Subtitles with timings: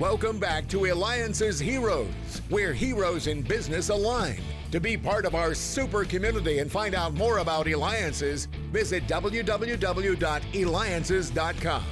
[0.00, 2.08] Welcome back to Eliances Heroes,
[2.48, 4.40] where heroes in business align.
[4.72, 11.84] To be part of our super community and find out more about Eliances, visit www.eliances.com.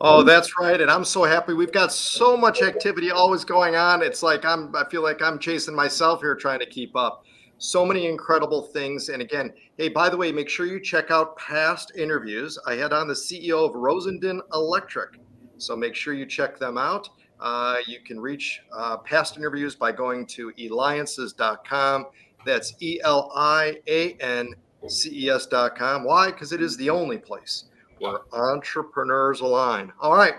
[0.00, 0.80] Oh, that's right.
[0.80, 1.52] And I'm so happy.
[1.52, 4.00] We've got so much activity always going on.
[4.00, 7.24] It's like I'm I feel like I'm chasing myself here trying to keep up.
[7.58, 9.08] So many incredible things.
[9.08, 12.56] And again, hey, by the way, make sure you check out past interviews.
[12.68, 15.18] I had on the CEO of Rosendin Electric.
[15.64, 17.08] So make sure you check them out.
[17.40, 22.06] Uh, you can reach uh, past interviews by going to eliances.com.
[22.46, 24.54] That's E L I A N
[24.88, 26.04] C E S.com.
[26.04, 26.30] Why?
[26.30, 27.64] Because it is the only place
[27.98, 29.92] where entrepreneurs align.
[30.00, 30.34] All right.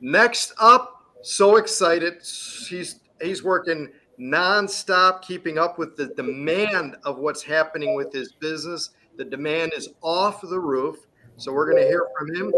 [0.00, 2.14] Next up, so excited.
[2.68, 8.90] He's he's working nonstop, keeping up with the demand of what's happening with his business.
[9.16, 10.96] The demand is off the roof.
[11.36, 12.52] So we're going to hear from him.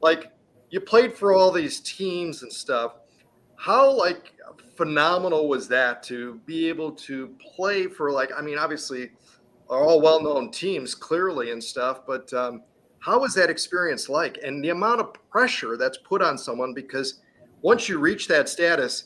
[0.00, 0.32] like
[0.70, 2.94] you played for all these teams and stuff
[3.58, 4.32] how like
[4.76, 9.10] phenomenal was that to be able to play for like i mean obviously
[9.68, 12.62] are all well-known teams clearly and stuff but um,
[13.00, 14.38] how was that experience like?
[14.42, 17.20] And the amount of pressure that's put on someone because
[17.62, 19.04] once you reach that status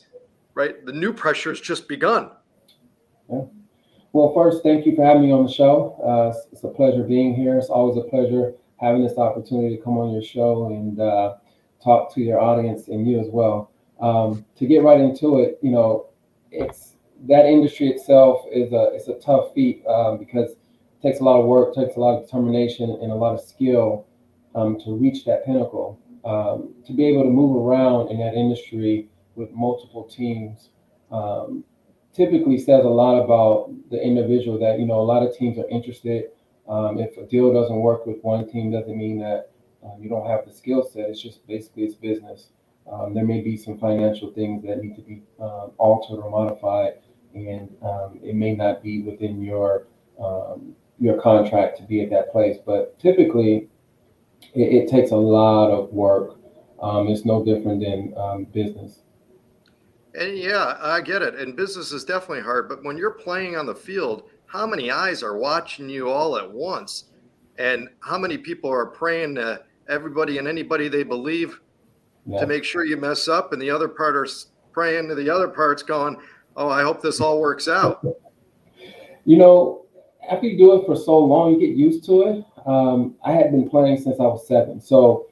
[0.54, 2.30] right the new pressure has just begun.
[3.30, 3.42] Yeah.
[4.12, 5.96] well first thank you for having me on the show.
[6.04, 7.58] Uh, it's a pleasure being here.
[7.58, 11.34] It's always a pleasure having this opportunity to come on your show and uh,
[11.82, 13.71] talk to your audience and you as well
[14.02, 16.06] um, to get right into it you know
[16.50, 16.92] it's
[17.28, 20.56] that industry itself is a it's a tough feat um, because
[21.02, 24.06] takes a lot of work, takes a lot of determination, and a lot of skill
[24.54, 25.98] um, to reach that pinnacle.
[26.24, 30.68] Um, to be able to move around in that industry with multiple teams
[31.10, 31.64] um,
[32.14, 34.58] typically says a lot about the individual.
[34.58, 36.26] That you know, a lot of teams are interested.
[36.68, 39.50] Um, if a deal doesn't work with one team, doesn't mean that
[39.98, 41.10] you don't have the skill set.
[41.10, 42.50] It's just basically it's business.
[42.90, 45.22] Um, there may be some financial things that need to be
[45.78, 46.94] altered or modified,
[47.34, 47.70] and
[48.22, 49.86] it may not be within your
[50.20, 52.58] um, your contract to be at that place.
[52.64, 53.68] But typically,
[54.54, 56.38] it, it takes a lot of work.
[56.80, 59.00] Um, it's no different than um, business.
[60.14, 61.34] And yeah, I get it.
[61.36, 62.68] And business is definitely hard.
[62.68, 66.50] But when you're playing on the field, how many eyes are watching you all at
[66.50, 67.04] once?
[67.58, 71.60] And how many people are praying to everybody and anybody they believe
[72.26, 72.40] yeah.
[72.40, 73.52] to make sure you mess up?
[73.52, 74.26] And the other part are
[74.72, 76.16] praying to the other parts going,
[76.56, 78.04] oh, I hope this all works out.
[79.24, 79.86] You know,
[80.28, 82.44] after you do it for so long, you get used to it.
[82.66, 85.28] Um, I had been playing since I was seven, so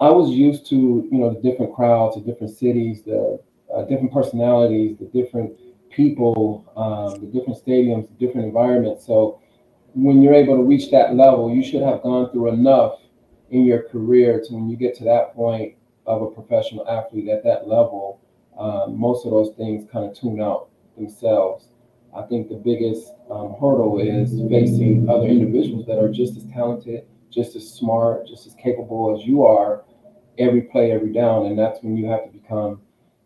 [0.00, 3.40] I was used to you know the different crowds, the different cities, the
[3.74, 5.52] uh, different personalities, the different
[5.90, 9.06] people, um, the different stadiums, the different environments.
[9.06, 9.40] So
[9.94, 13.00] when you're able to reach that level, you should have gone through enough
[13.50, 15.74] in your career to when you get to that point
[16.06, 18.20] of a professional athlete at that level,
[18.58, 21.68] um, most of those things kind of tune out themselves.
[22.16, 27.04] I think the biggest um, hurdle is facing other individuals that are just as talented,
[27.30, 29.84] just as smart, just as capable as you are
[30.38, 31.46] every play, every down.
[31.46, 32.80] And that's when you have to become,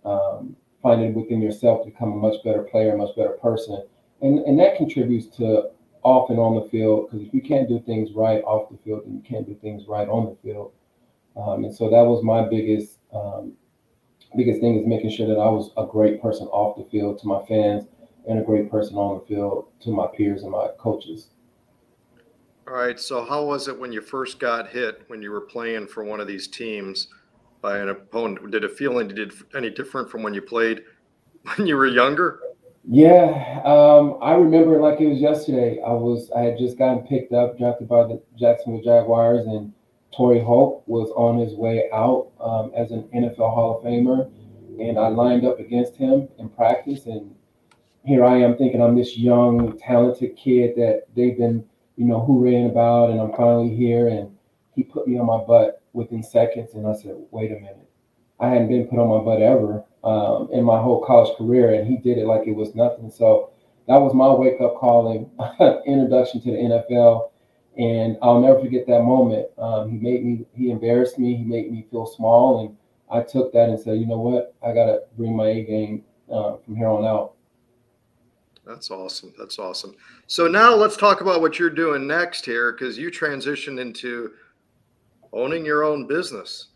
[0.04, 3.84] um, find it within yourself to become a much better player, a much better person.
[4.22, 5.70] And, and that contributes to
[6.02, 9.02] off and on the field because if you can't do things right off the field,
[9.04, 10.72] then you can't do things right on the field.
[11.36, 13.52] Um, and so that was my biggest um,
[14.36, 17.26] biggest thing is making sure that I was a great person off the field to
[17.26, 17.84] my fans
[18.28, 21.30] and a great person on the field to my peers and my coaches.
[22.68, 23.00] All right.
[23.00, 26.20] So, how was it when you first got hit when you were playing for one
[26.20, 27.08] of these teams
[27.60, 28.50] by an opponent?
[28.50, 30.82] Did it feel any, did any different from when you played
[31.56, 32.40] when you were younger?
[32.88, 35.80] Yeah, um, I remember like it was yesterday.
[35.84, 39.72] I was I had just gotten picked up, drafted by the Jacksonville Jaguars, and
[40.14, 44.30] Torry Holt was on his way out um, as an NFL Hall of Famer,
[44.80, 47.34] and I lined up against him in practice, and
[48.04, 51.64] here I am thinking I'm this young, talented kid that they've been,
[51.96, 54.08] you know, hooraying about, and I'm finally here.
[54.08, 54.36] And
[54.74, 57.88] he put me on my butt within seconds, and I said, "Wait a minute,
[58.38, 61.86] I hadn't been put on my butt ever um, in my whole college career, and
[61.86, 63.50] he did it like it was nothing." So
[63.86, 67.29] that was my wake up call and introduction to the NFL.
[67.78, 69.46] And I'll never forget that moment.
[69.58, 72.76] Um, he made me, he embarrassed me, he made me feel small, and
[73.10, 76.04] I took that and said, you know what, I got to bring my A game
[76.30, 77.34] uh, from here on out.
[78.66, 79.32] That's awesome.
[79.38, 79.96] That's awesome.
[80.26, 84.32] So now let's talk about what you're doing next here because you transitioned into
[85.32, 86.68] owning your own business.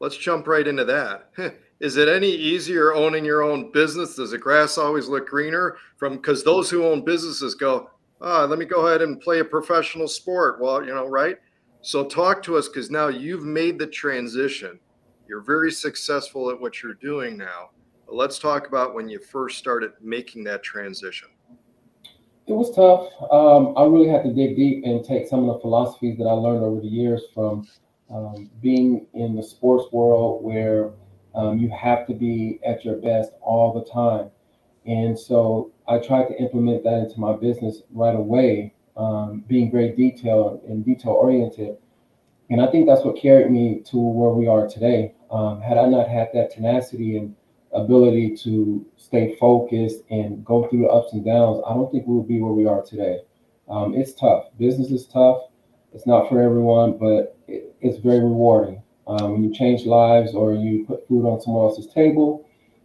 [0.00, 1.30] Let's jump right into that.
[1.80, 4.14] Is it any easier owning your own business?
[4.16, 5.76] Does the grass always look greener?
[5.96, 7.90] From because those who own businesses go,
[8.24, 10.60] oh, let me go ahead and play a professional sport.
[10.60, 11.36] Well, you know, right?
[11.82, 14.80] So talk to us because now you've made the transition.
[15.28, 17.70] You're very successful at what you're doing now.
[18.06, 21.28] But let's talk about when you first started making that transition.
[22.46, 23.10] It was tough.
[23.30, 26.32] Um, I really had to dig deep and take some of the philosophies that I
[26.32, 27.66] learned over the years from
[28.10, 30.90] um, being in the sports world where
[31.34, 34.30] um, you have to be at your best all the time.
[34.86, 39.92] And so I tried to implement that into my business right away, um, being very
[39.92, 41.76] detailed and detail oriented.
[42.50, 45.14] And I think that's what carried me to where we are today.
[45.30, 47.34] Um, had I not had that tenacity and
[47.72, 52.16] ability to stay focused and go through the ups and downs, I don't think we
[52.16, 53.20] would be where we are today.
[53.68, 54.44] Um, it's tough.
[54.58, 55.38] Business is tough.
[55.94, 58.82] It's not for everyone, but it, it's very rewarding.
[59.06, 62.43] Um, when you change lives or you put food on someone else's table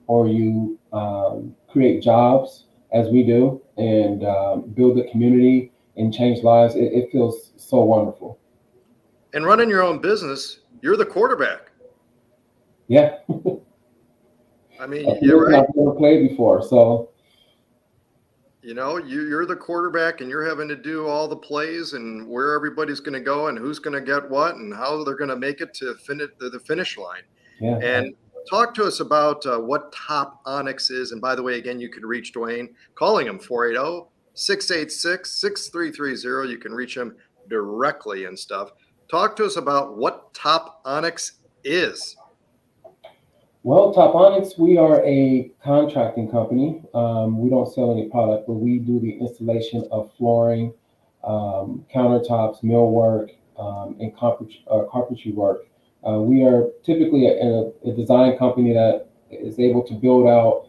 [0.09, 6.43] or you um, create jobs as we do and um, build a community and change
[6.43, 8.39] lives, it, it feels so wonderful.
[9.33, 11.71] And running your own business, you're the quarterback.
[12.87, 13.17] Yeah.
[14.81, 15.59] I mean, you're right.
[15.59, 17.11] I've never played before, so
[18.63, 22.27] you know, you, you're the quarterback and you're having to do all the plays and
[22.27, 25.29] where everybody's going to go and who's going to get what and how they're going
[25.29, 27.23] to make it to finish the, the finish line.
[27.61, 27.77] yeah.
[27.77, 28.15] And
[28.49, 31.11] talk to us about uh, what Top Onyx is.
[31.11, 36.49] And by the way, again, you can reach Dwayne calling him 480 686 6330.
[36.49, 37.15] You can reach him
[37.49, 38.71] directly and stuff.
[39.09, 42.15] Talk to us about what Top Onyx is.
[43.63, 46.81] Well, Top Onyx, we are a contracting company.
[46.93, 50.73] Um, we don't sell any product, but we do the installation of flooring,
[51.23, 55.65] um, countertops, millwork, um, and carpet- uh, carpentry work.
[56.07, 60.67] Uh, we are typically a, a, design company that is able to build out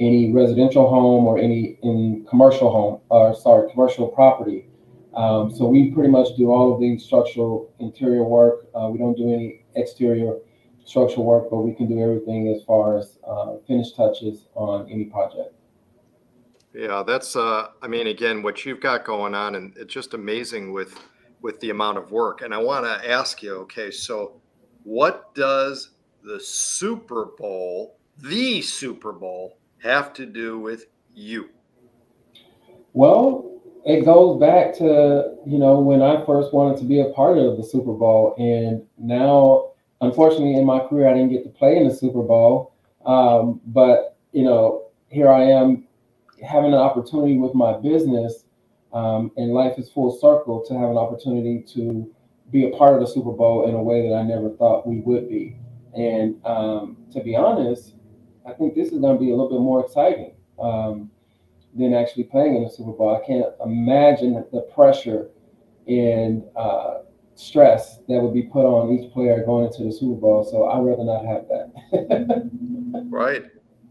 [0.00, 4.66] any residential home or any in commercial home, or sorry, commercial property.
[5.14, 8.66] Um, so we pretty much do all of the structural interior work.
[8.74, 10.38] Uh, we don't do any exterior
[10.84, 15.04] structural work, but we can do everything as far as uh, finish touches on any
[15.04, 15.54] project.
[16.74, 20.72] Yeah, that's uh I mean again what you've got going on and it's just amazing
[20.72, 20.98] with
[21.42, 22.40] with the amount of work.
[22.40, 24.40] And I want to ask you, okay, so
[24.84, 25.90] what does
[26.22, 31.48] the Super Bowl, the Super Bowl have to do with you?
[32.92, 37.38] Well, it goes back to you know when I first wanted to be a part
[37.38, 41.76] of the Super Bowl, and now unfortunately in my career I didn't get to play
[41.76, 42.74] in the Super Bowl,
[43.06, 45.86] um, but you know here I am
[46.46, 48.44] having an opportunity with my business,
[48.92, 52.08] um, and life is full circle to have an opportunity to
[52.52, 55.00] be a part of the Super Bowl in a way that I never thought we
[55.00, 55.56] would be.
[55.96, 57.94] And um, to be honest,
[58.46, 61.10] I think this is going to be a little bit more exciting um,
[61.74, 63.16] than actually playing in the Super Bowl.
[63.16, 65.30] I can't imagine the pressure
[65.88, 66.98] and uh,
[67.34, 70.44] stress that would be put on each player going into the Super Bowl.
[70.44, 72.50] So I'd rather not have that.
[73.08, 73.44] Right.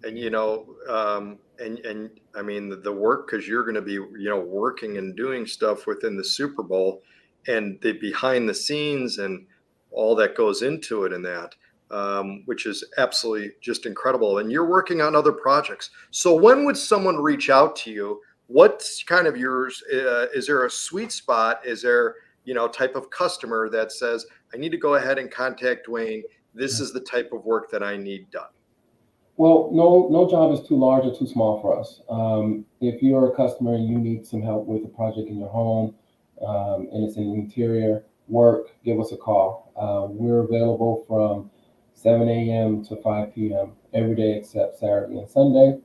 [0.04, 3.82] And you know, um, and and I mean the, the work because you're going to
[3.82, 7.02] be you know working and doing stuff within the Super Bowl
[7.48, 9.46] and the behind the scenes and
[9.92, 11.56] all that goes into it and that
[11.92, 14.38] um, which is absolutely just incredible.
[14.38, 15.90] And you're working on other projects.
[16.12, 18.22] So when would someone reach out to you?
[18.48, 21.62] What's kind of yours uh, is there a sweet spot?
[21.66, 25.32] Is there you know type of customer that says i need to go ahead and
[25.32, 26.22] contact dwayne
[26.54, 28.50] this is the type of work that i need done
[29.38, 32.02] Well, no, no job is too large or too small for us.
[32.10, 35.50] Um, if you're a customer and you need some help with a project in your
[35.50, 35.96] home,
[36.46, 39.72] um, and it's an interior work, give us a call.
[39.76, 41.50] Uh, we're available from
[41.94, 42.84] 7 a.m.
[42.86, 43.74] to 5 p.m.
[43.94, 45.78] every day except Saturday and Sunday.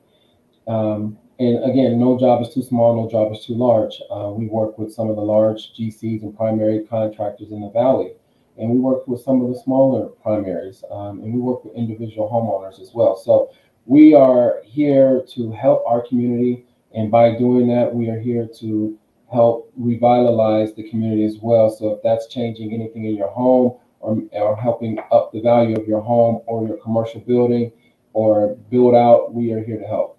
[0.67, 4.01] Um, and again, no job is too small, no job is too large.
[4.09, 8.13] Uh, we work with some of the large GCs and primary contractors in the valley,
[8.57, 12.27] and we work with some of the smaller primaries, um, and we work with individual
[12.27, 13.15] homeowners as well.
[13.15, 13.51] So
[13.85, 18.97] we are here to help our community, and by doing that, we are here to
[19.31, 21.69] help revitalize the community as well.
[21.69, 25.87] So if that's changing anything in your home or, or helping up the value of
[25.87, 27.71] your home or your commercial building
[28.13, 30.17] or build out, we are here to help.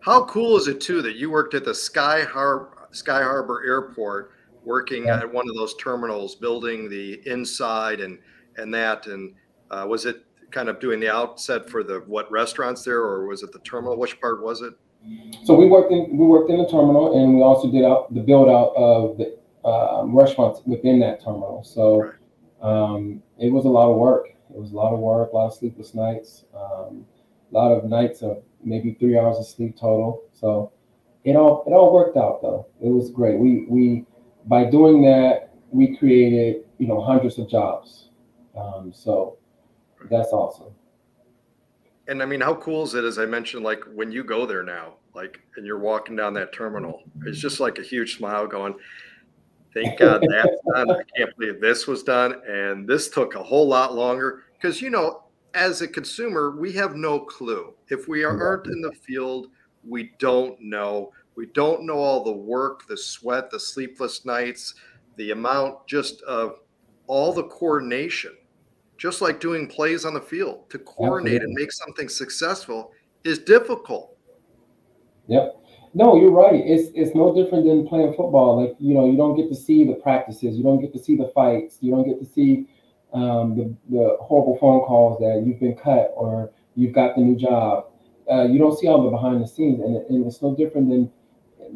[0.00, 4.30] How cool is it too that you worked at the Sky Harbor Sky Harbor Airport,
[4.62, 5.18] working Yeah.
[5.18, 8.18] at one of those terminals, building the inside and
[8.56, 9.34] and that, and
[9.70, 13.42] uh, was it kind of doing the outset for the what restaurants there, or was
[13.42, 13.96] it the terminal?
[13.98, 14.74] Which part was it?
[15.44, 18.20] So we worked in we worked in the terminal, and we also did out the
[18.20, 19.36] build out of the
[19.68, 21.62] um, restaurants within that terminal.
[21.64, 22.12] So
[22.62, 24.28] um, it was a lot of work.
[24.50, 27.04] It was a lot of work, a lot of sleepless nights, um,
[27.50, 30.22] a lot of nights of maybe three hours of sleep total.
[30.32, 30.72] So
[31.24, 32.66] it all it all worked out though.
[32.80, 33.38] It was great.
[33.38, 34.04] We we
[34.46, 38.08] by doing that we created you know hundreds of jobs.
[38.56, 39.36] Um, so
[40.10, 40.74] that's awesome.
[42.06, 43.04] And I mean, how cool is it?
[43.04, 46.52] As I mentioned, like when you go there now, like and you're walking down that
[46.52, 48.74] terminal, it's just like a huge smile going.
[49.72, 50.90] Thank God that's done.
[50.90, 54.90] I can't believe this was done, and this took a whole lot longer because you
[54.90, 59.48] know, as a consumer, we have no clue if we aren't in the field
[59.86, 61.12] we don't know.
[61.36, 64.74] We don't know all the work, the sweat, the sleepless nights,
[65.16, 66.60] the amount just of
[67.06, 68.32] all the coordination,
[68.96, 71.44] just like doing plays on the field to coordinate Absolutely.
[71.44, 72.92] and make something successful
[73.24, 74.16] is difficult.
[75.28, 75.56] Yep.
[75.94, 76.54] No, you're right.
[76.54, 78.60] It's it's no different than playing football.
[78.60, 81.16] Like you know, you don't get to see the practices, you don't get to see
[81.16, 82.68] the fights, you don't get to see
[83.12, 87.36] um, the the horrible phone calls that you've been cut or you've got the new
[87.36, 87.86] job
[88.30, 91.10] uh, you don't see all the behind the scenes, and, and it's no different than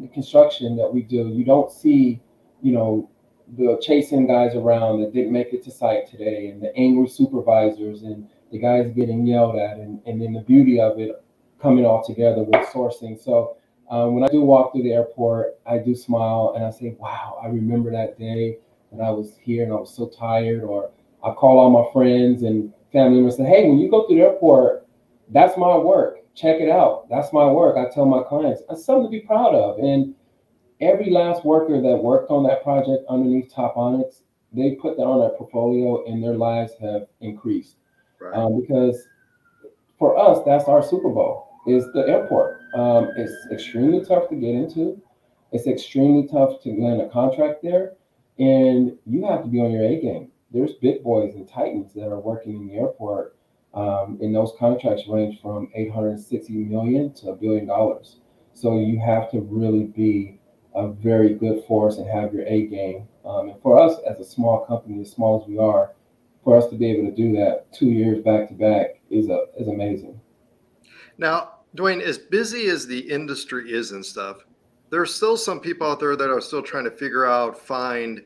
[0.01, 1.29] the construction that we do.
[1.29, 2.21] You don't see,
[2.61, 3.09] you know,
[3.57, 8.03] the chasing guys around that didn't make it to site today, and the angry supervisors,
[8.03, 11.23] and the guys getting yelled at, and, and then the beauty of it
[11.61, 13.21] coming all together with sourcing.
[13.21, 13.57] So
[13.89, 17.39] um, when I do walk through the airport, I do smile and I say, "Wow,
[17.43, 18.57] I remember that day
[18.89, 20.91] when I was here and I was so tired." Or
[21.23, 24.17] I call all my friends and family members and say, "Hey, when you go through
[24.17, 24.87] the airport,
[25.29, 27.09] that's my work check it out.
[27.09, 27.75] That's my work.
[27.77, 29.79] I tell my clients, that's something to be proud of.
[29.79, 30.15] And
[30.81, 35.19] every last worker that worked on that project underneath Top Onyx, they put that on
[35.19, 37.75] their portfolio and their lives have increased.
[38.19, 38.35] Right.
[38.35, 39.01] Um, because
[39.97, 42.61] for us, that's our Super Bowl is the airport.
[42.73, 45.01] Um, it's extremely tough to get into.
[45.51, 47.93] It's extremely tough to land a contract there.
[48.37, 50.31] And you have to be on your A game.
[50.51, 53.35] There's big boys and titans that are working in the airport
[53.73, 58.17] um, and those contracts range from 860 million to a billion dollars.
[58.53, 60.38] So you have to really be
[60.75, 63.07] a very good force and have your A game.
[63.25, 65.91] Um, and for us as a small company, as small as we are,
[66.43, 69.45] for us to be able to do that two years back to back is a
[69.57, 70.19] is amazing.
[71.17, 74.45] Now, Dwayne, as busy as the industry is and stuff,
[74.89, 78.23] there are still some people out there that are still trying to figure out, find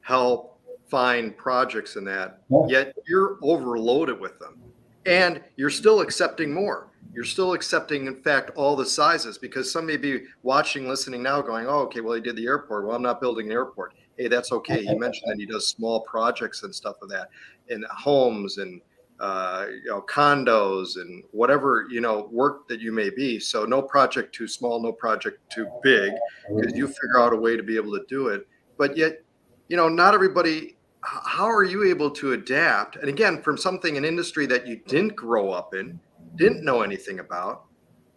[0.00, 2.66] help, find projects in that, yeah.
[2.68, 4.60] yet you're overloaded with them.
[5.08, 6.90] And you're still accepting more.
[7.14, 11.40] You're still accepting, in fact, all the sizes because some may be watching, listening now,
[11.40, 12.86] going, oh, okay, well, he did the airport.
[12.86, 13.94] Well, I'm not building an airport.
[14.18, 14.84] Hey, that's okay.
[14.84, 17.30] He mentioned that he does small projects and stuff of that,
[17.68, 18.80] in homes and
[19.20, 23.40] uh, you know condos and whatever you know work that you may be.
[23.40, 26.12] So no project too small, no project too big,
[26.54, 28.46] because you figure out a way to be able to do it.
[28.76, 29.22] But yet,
[29.68, 30.76] you know, not everybody
[31.24, 32.96] how are you able to adapt?
[32.96, 35.98] And again, from something an industry that you didn't grow up in,
[36.36, 37.64] didn't know anything about,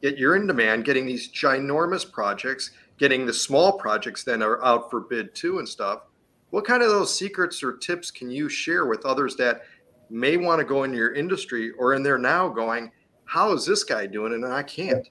[0.02, 4.90] yet you're in demand, getting these ginormous projects, getting the small projects then are out
[4.90, 6.02] for bid too and stuff.
[6.50, 9.62] What kind of those secrets or tips can you share with others that
[10.10, 12.92] may want to go into your industry or in there now going,
[13.24, 15.08] how is this guy doing and I can't?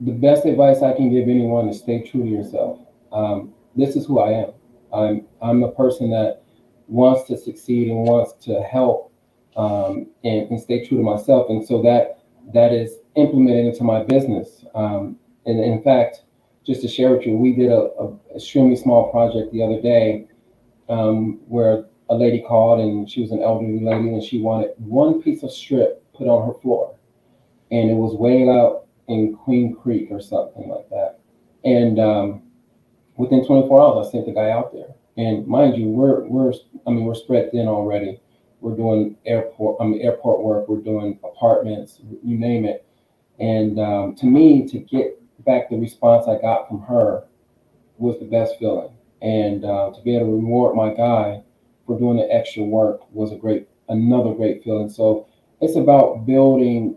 [0.00, 2.78] The best advice I can give anyone is stay true to yourself.
[3.10, 4.52] Um, this is who I am.
[4.92, 6.42] I'm I'm a person that
[6.88, 9.12] wants to succeed and wants to help
[9.56, 11.46] um, and, and, stay true to myself.
[11.50, 12.20] And so that
[12.54, 14.64] that is implemented into my business.
[14.74, 15.16] Um,
[15.46, 16.22] and, in fact,
[16.64, 20.28] just to share with you, we did a, a extremely small project the other day
[20.88, 25.20] um, where a lady called and she was an elderly lady and she wanted one
[25.20, 26.94] piece of strip put on her floor.
[27.70, 31.20] And it was way out in Queen Creek or something like that.
[31.64, 32.42] And um,
[33.16, 34.94] within 24 hours, I sent the guy out there.
[35.16, 36.52] And mind you, we're we're
[36.88, 38.18] I mean we're spread thin already.
[38.60, 40.68] We're doing airport I mean airport work.
[40.68, 42.86] We're doing apartments, you name it.
[43.38, 47.24] And um, to me, to get back the response I got from her
[47.98, 48.90] was the best feeling.
[49.20, 51.42] And uh, to be able to reward my guy
[51.86, 54.88] for doing the extra work was a great another great feeling.
[54.88, 55.28] So
[55.60, 56.96] it's about building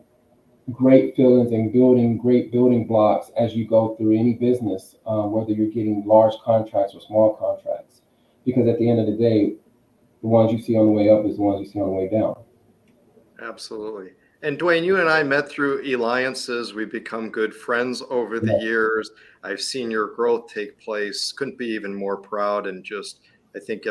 [0.71, 5.51] great feelings and building great building blocks as you go through any business, um, whether
[5.51, 8.01] you're getting large contracts or small contracts
[8.45, 9.53] because at the end of the day,
[10.21, 11.93] the ones you see on the way up is the ones you see on the
[11.93, 12.35] way down.
[13.41, 14.11] Absolutely.
[14.43, 16.73] And Dwayne, you and I met through Eliances.
[16.73, 18.61] We've become good friends over the yeah.
[18.61, 19.11] years.
[19.43, 21.31] I've seen your growth take place.
[21.31, 22.65] Couldn't be even more proud.
[22.65, 23.19] And just,
[23.55, 23.85] I think,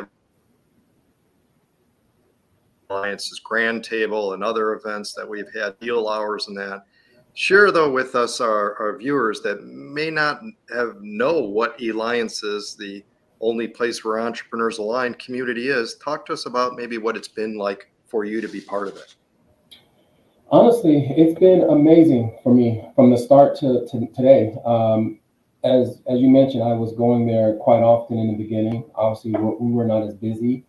[2.91, 6.85] Eliances grand table and other events that we've had, deal hours and that.
[7.35, 10.43] Share though with us our, our viewers that may not
[10.75, 13.05] have know what Eliance is, the
[13.41, 15.97] only place where entrepreneurs align community is.
[15.97, 18.97] Talk to us about maybe what it's been like for you to be part of
[18.97, 19.15] it.
[20.51, 24.55] Honestly, it's been amazing for me from the start to, to today.
[24.65, 25.21] Um,
[25.63, 28.85] as as you mentioned, I was going there quite often in the beginning.
[28.95, 30.65] Obviously, we were not as busy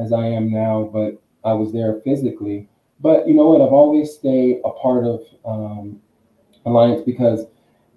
[0.00, 2.68] as I am now, but I was there physically.
[3.00, 3.60] But you know what?
[3.60, 6.00] I've always stayed a part of um,
[6.66, 7.46] Eliance because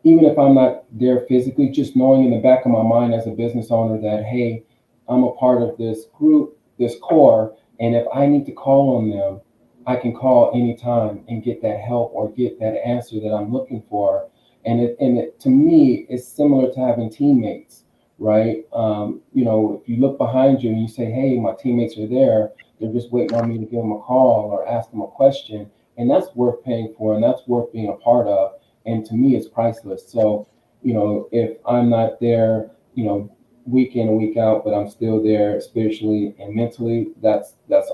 [0.03, 3.27] even if I'm not there physically, just knowing in the back of my mind as
[3.27, 4.63] a business owner that hey,
[5.07, 9.09] I'm a part of this group, this core, and if I need to call on
[9.09, 9.41] them,
[9.85, 13.83] I can call anytime and get that help or get that answer that I'm looking
[13.89, 14.29] for.
[14.65, 17.83] And it, and it, to me, it's similar to having teammates,
[18.17, 18.65] right?
[18.71, 22.07] Um, you know, if you look behind you and you say, "Hey, my teammates are
[22.07, 25.07] there," they're just waiting on me to give them a call or ask them a
[25.07, 28.53] question, and that's worth paying for, and that's worth being a part of.
[28.85, 30.09] And to me, it's priceless.
[30.09, 30.47] So,
[30.81, 33.35] you know, if I'm not there, you know,
[33.65, 37.91] week in and week out, but I'm still there spiritually and mentally, that's that's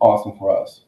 [0.00, 0.82] awesome for us.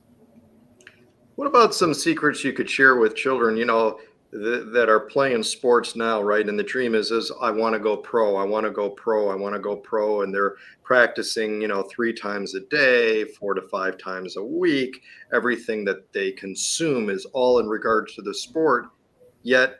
[1.37, 4.01] What about some secrets you could share with children, you know,
[4.33, 6.49] th- that are playing sports now, right?
[6.49, 9.29] And the dream is, is I want to go pro, I want to go pro,
[9.29, 13.55] I want to go pro, and they're practicing, you know, three times a day, four
[13.55, 15.03] to five times a week.
[15.33, 18.87] Everything that they consume is all in regards to the sport.
[19.47, 19.77] Yet,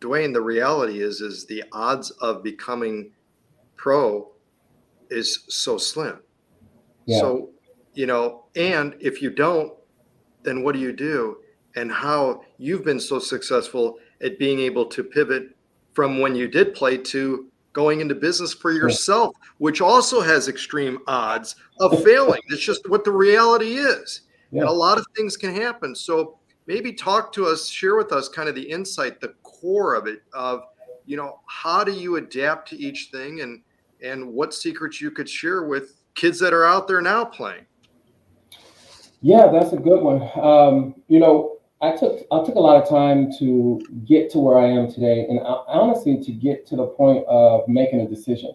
[0.00, 3.12] Dwayne, the reality is, is the odds of becoming
[3.76, 4.30] pro
[5.08, 6.18] is so slim.
[7.06, 7.20] Yeah.
[7.20, 7.50] So,
[7.94, 9.72] you know, and if you don't
[10.42, 11.38] then what do you do?
[11.76, 15.56] And how you've been so successful at being able to pivot
[15.94, 20.98] from when you did play to going into business for yourself, which also has extreme
[21.06, 22.40] odds of failing.
[22.48, 24.22] It's just what the reality is.
[24.50, 24.62] Yeah.
[24.62, 25.94] And a lot of things can happen.
[25.94, 30.06] So maybe talk to us, share with us kind of the insight, the core of
[30.06, 30.62] it of,
[31.06, 33.62] you know, how do you adapt to each thing and
[34.02, 37.64] and what secrets you could share with kids that are out there now playing.
[39.20, 40.28] Yeah, that's a good one.
[40.34, 44.58] Um, you know, I took I took a lot of time to get to where
[44.58, 48.54] I am today, and honestly, to get to the point of making a decision.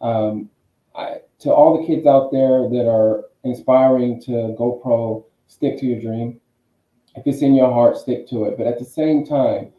[0.00, 0.50] Um,
[0.94, 5.86] I, to all the kids out there that are inspiring to go pro, stick to
[5.86, 6.40] your dream.
[7.16, 8.56] If it's in your heart, stick to it.
[8.56, 9.72] But at the same time,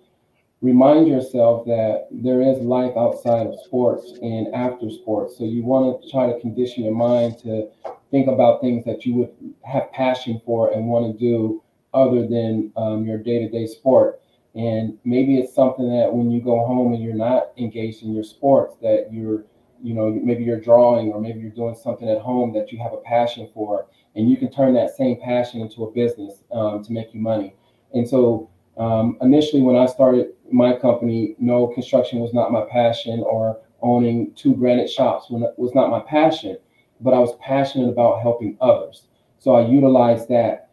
[0.62, 5.38] remind yourself that there is life outside of sports and after sports.
[5.38, 7.70] So you want to try to condition your mind to
[8.12, 9.32] think about things that you would
[9.64, 11.64] have passion for and want to do
[11.94, 14.20] other than um, your day-to-day sport
[14.56, 18.24] and maybe it's something that when you go home and you're not engaged in your
[18.24, 19.44] sports that you're
[19.82, 22.94] you know maybe you're drawing or maybe you're doing something at home that you have
[22.94, 26.92] a passion for and you can turn that same passion into a business um, to
[26.92, 27.56] make you money
[27.94, 33.22] and so um, initially when i started my company no construction was not my passion
[33.22, 36.58] or owning two granite shops was not my passion
[37.02, 39.08] but I was passionate about helping others.
[39.40, 40.72] So I utilized that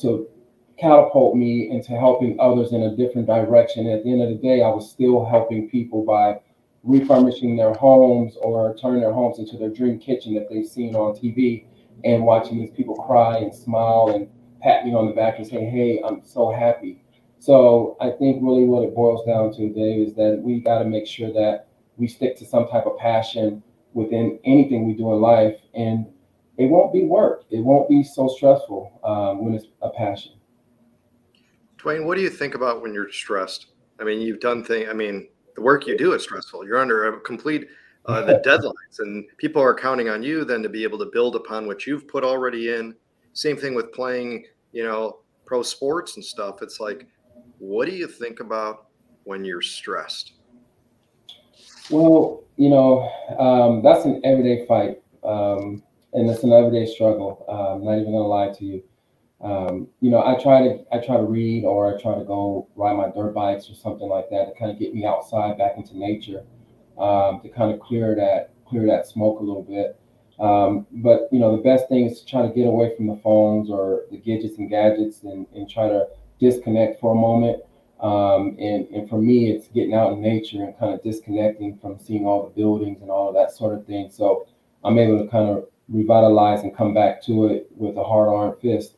[0.00, 0.28] to
[0.78, 3.86] catapult me into helping others in a different direction.
[3.86, 6.40] at the end of the day, I was still helping people by
[6.82, 11.14] refurbishing their homes or turning their homes into their dream kitchen that they've seen on
[11.14, 11.64] TV
[12.02, 14.28] and watching these people cry and smile and
[14.62, 17.02] pat me on the back and say, Hey, I'm so happy.
[17.38, 20.86] So I think really what it boils down to, Dave, is that we got to
[20.86, 25.20] make sure that we stick to some type of passion within anything we do in
[25.20, 26.06] life, and
[26.56, 27.44] it won't be work.
[27.50, 30.32] It won't be so stressful um, when it's a passion.
[31.78, 33.66] Dwayne, what do you think about when you're stressed?
[34.00, 34.88] I mean, you've done things.
[34.88, 36.66] I mean, the work you do is stressful.
[36.66, 37.68] You're under a complete
[38.06, 41.36] uh, the deadlines, and people are counting on you then to be able to build
[41.36, 42.94] upon what you've put already in.
[43.32, 46.62] Same thing with playing, you know, pro sports and stuff.
[46.62, 47.06] It's like,
[47.58, 48.86] what do you think about
[49.24, 50.32] when you're stressed?
[51.90, 57.44] Well, you know, um, that's an everyday fight, um, and it's an everyday struggle.
[57.48, 58.82] I'm not even gonna lie to you.
[59.40, 62.68] Um, you know, I try to I try to read or I try to go
[62.76, 65.72] ride my dirt bikes or something like that to kind of get me outside back
[65.76, 66.44] into nature,
[66.98, 69.98] um, to kind of clear that clear that smoke a little bit.
[70.40, 73.16] Um, but you know, the best thing is to try to get away from the
[73.22, 76.08] phones or the gadgets and gadgets and, and try to
[76.40, 77.62] disconnect for a moment
[78.04, 81.98] um, and, and for me, it's getting out in nature and kind of disconnecting from
[81.98, 84.10] seeing all the buildings and all of that sort of thing.
[84.10, 84.46] So
[84.84, 88.56] I'm able to kind of revitalize and come back to it with a hard arm
[88.60, 88.96] fist.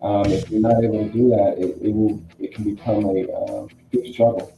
[0.00, 3.30] Um, if you're not able to do that, it, it will it can become a
[3.30, 4.55] uh, big struggle.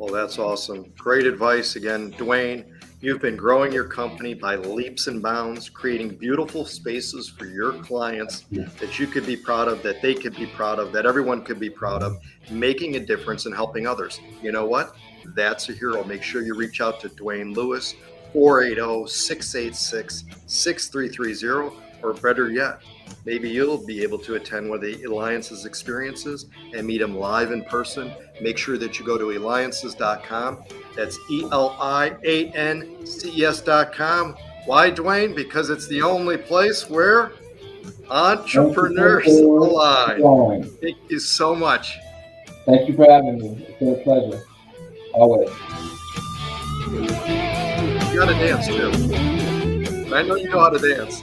[0.00, 0.90] Well, that's awesome.
[0.96, 2.64] Great advice again, Dwayne.
[3.02, 8.46] You've been growing your company by leaps and bounds, creating beautiful spaces for your clients
[8.50, 11.60] that you could be proud of, that they could be proud of, that everyone could
[11.60, 12.18] be proud of,
[12.50, 14.20] making a difference and helping others.
[14.42, 14.96] You know what?
[15.34, 16.02] That's a hero.
[16.02, 17.94] Make sure you reach out to Dwayne Lewis,
[18.32, 22.80] 480 686 6330, or better yet,
[23.24, 27.52] maybe you'll be able to attend one of the Eliances experiences and meet them live
[27.52, 28.12] in person.
[28.40, 30.64] Make sure that you go to eliances.com.
[30.96, 34.36] That's E L I A N C E S.com.
[34.66, 35.34] Why, Dwayne?
[35.34, 37.32] Because it's the only place where
[38.10, 40.64] entrepreneurs align.
[40.80, 41.98] Thank you so much.
[42.66, 43.66] Thank you for having me.
[43.68, 44.44] It's been a pleasure.
[45.14, 45.48] Always.
[46.90, 48.90] You got to dance too.
[50.14, 51.22] I know you know how to dance.